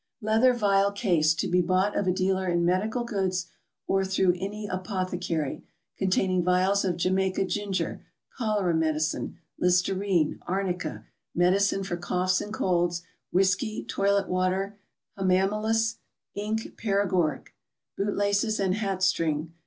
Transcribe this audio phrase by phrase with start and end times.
[0.19, 3.45] Leather vial case, to be bought of a dealer in medical goods
[3.85, 5.63] or through any apothecary,
[5.95, 8.03] containing vials of Jamaica ginger,
[8.35, 14.75] cholera medicine, listerino, arnica, medicine for coughs and colds, whiskey, toilet water,
[15.19, 15.97] hamamelis,
[16.33, 17.49] ink, paregoric.
[17.95, 19.53] Bootlaces and hat string.